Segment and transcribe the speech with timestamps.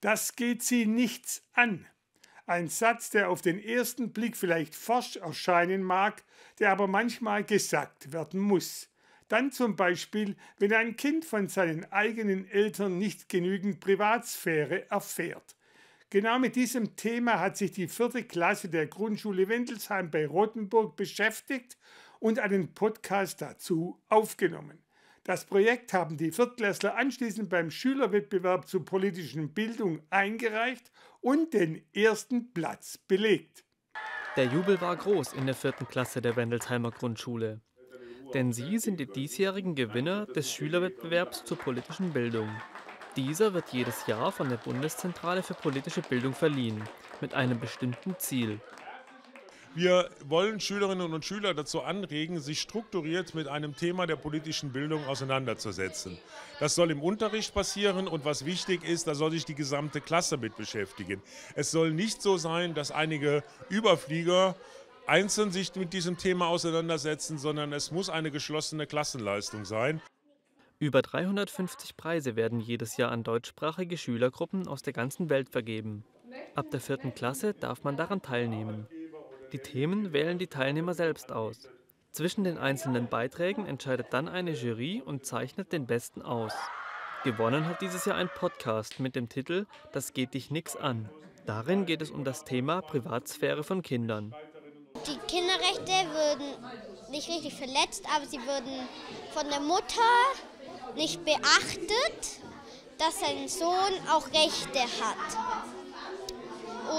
[0.00, 1.86] Das geht sie nichts an.
[2.46, 6.22] Ein Satz, der auf den ersten Blick vielleicht forsch erscheinen mag,
[6.60, 8.88] der aber manchmal gesagt werden muss.
[9.28, 15.56] Dann zum Beispiel, wenn ein Kind von seinen eigenen Eltern nicht genügend Privatsphäre erfährt.
[16.10, 21.76] Genau mit diesem Thema hat sich die vierte Klasse der Grundschule Wendelsheim bei Rothenburg beschäftigt
[22.18, 24.78] und einen Podcast dazu aufgenommen.
[25.28, 30.90] Das Projekt haben die Viertklässler anschließend beim Schülerwettbewerb zur politischen Bildung eingereicht
[31.20, 33.62] und den ersten Platz belegt.
[34.36, 37.60] Der Jubel war groß in der vierten Klasse der Wendelsheimer Grundschule.
[38.32, 42.48] Denn sie sind die diesjährigen Gewinner des Schülerwettbewerbs zur politischen Bildung.
[43.14, 46.82] Dieser wird jedes Jahr von der Bundeszentrale für politische Bildung verliehen,
[47.20, 48.60] mit einem bestimmten Ziel.
[49.78, 55.06] Wir wollen Schülerinnen und Schüler dazu anregen, sich strukturiert mit einem Thema der politischen Bildung
[55.06, 56.18] auseinanderzusetzen.
[56.58, 60.36] Das soll im Unterricht passieren und was wichtig ist, da soll sich die gesamte Klasse
[60.36, 61.22] mit beschäftigen.
[61.54, 64.56] Es soll nicht so sein, dass einige Überflieger
[65.06, 70.02] einzeln sich mit diesem Thema auseinandersetzen, sondern es muss eine geschlossene Klassenleistung sein.
[70.80, 76.02] Über 350 Preise werden jedes Jahr an deutschsprachige Schülergruppen aus der ganzen Welt vergeben.
[76.56, 78.88] Ab der vierten Klasse darf man daran teilnehmen.
[79.52, 81.68] Die Themen wählen die Teilnehmer selbst aus.
[82.10, 86.52] Zwischen den einzelnen Beiträgen entscheidet dann eine Jury und zeichnet den besten aus.
[87.24, 91.08] Gewonnen hat dieses Jahr ein Podcast mit dem Titel Das geht dich nix an.
[91.46, 94.34] Darin geht es um das Thema Privatsphäre von Kindern.
[95.06, 98.86] Die Kinderrechte würden nicht richtig verletzt, aber sie würden
[99.32, 100.02] von der Mutter
[100.94, 102.42] nicht beachtet,
[102.98, 105.38] dass sein Sohn auch Rechte hat.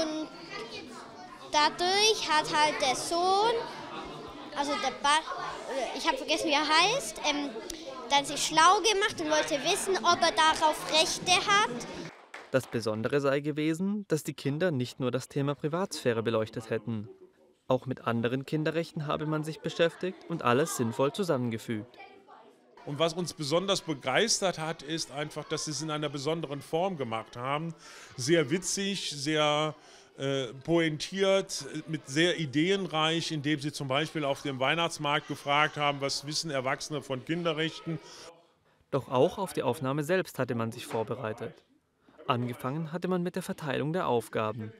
[0.00, 0.28] Und
[1.52, 3.54] dadurch hat halt der Sohn,
[4.56, 5.18] also der ba
[5.96, 7.50] ich habe vergessen, wie er heißt, ähm,
[8.10, 11.70] dann sich schlau gemacht und wollte wissen, ob er darauf Rechte hat.
[12.50, 17.08] Das Besondere sei gewesen, dass die Kinder nicht nur das Thema Privatsphäre beleuchtet hätten.
[17.68, 21.98] Auch mit anderen Kinderrechten habe man sich beschäftigt und alles sinnvoll zusammengefügt.
[22.84, 26.96] Und was uns besonders begeistert hat, ist einfach, dass sie es in einer besonderen Form
[26.96, 27.74] gemacht haben.
[28.16, 29.74] Sehr witzig, sehr
[30.18, 36.26] äh, pointiert, mit sehr ideenreich, indem sie zum Beispiel auf dem Weihnachtsmarkt gefragt haben, was
[36.26, 37.98] wissen Erwachsene von Kinderrechten.
[38.90, 41.52] Doch auch auf die Aufnahme selbst hatte man sich vorbereitet.
[42.26, 44.72] Angefangen hatte man mit der Verteilung der Aufgaben.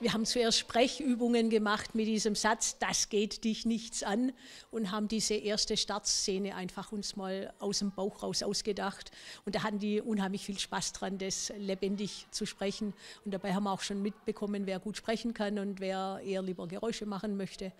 [0.00, 4.32] Wir haben zuerst Sprechübungen gemacht mit diesem Satz, das geht dich nichts an
[4.70, 9.10] und haben diese erste Startszene einfach uns mal aus dem Bauch raus ausgedacht.
[9.44, 12.94] Und da hatten die unheimlich viel Spaß dran, das lebendig zu sprechen.
[13.26, 16.66] Und dabei haben wir auch schon mitbekommen, wer gut sprechen kann und wer eher lieber
[16.66, 17.70] Geräusche machen möchte.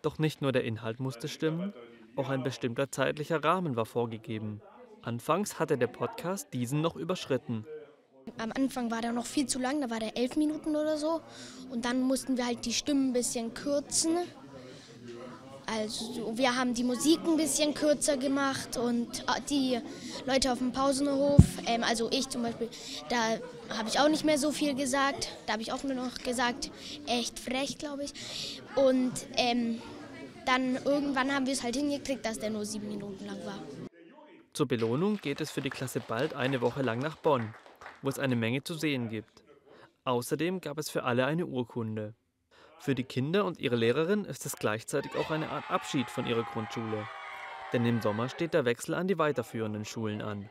[0.00, 1.74] Doch nicht nur der Inhalt musste stimmen,
[2.16, 4.62] auch ein bestimmter zeitlicher Rahmen war vorgegeben.
[5.02, 7.66] Anfangs hatte der Podcast diesen noch überschritten.
[8.38, 11.20] Am Anfang war der noch viel zu lang, da war der elf Minuten oder so.
[11.70, 14.16] Und dann mussten wir halt die Stimmen ein bisschen kürzen.
[15.66, 19.80] Also wir haben die Musik ein bisschen kürzer gemacht und äh, die
[20.26, 22.68] Leute auf dem Pausenhof, ähm, also ich zum Beispiel,
[23.08, 23.38] da
[23.74, 25.28] habe ich auch nicht mehr so viel gesagt.
[25.46, 26.70] Da habe ich auch nur noch gesagt,
[27.06, 28.60] echt frech, glaube ich.
[28.74, 29.80] Und ähm,
[30.46, 33.58] dann irgendwann haben wir es halt hingekriegt, dass der nur sieben Minuten lang war.
[34.52, 37.54] Zur Belohnung geht es für die Klasse bald eine Woche lang nach Bonn
[38.02, 39.42] wo es eine Menge zu sehen gibt.
[40.04, 42.14] Außerdem gab es für alle eine Urkunde.
[42.78, 46.42] Für die Kinder und ihre Lehrerin ist es gleichzeitig auch eine Art Abschied von ihrer
[46.42, 47.06] Grundschule.
[47.72, 50.50] Denn im Sommer steht der Wechsel an die weiterführenden Schulen an.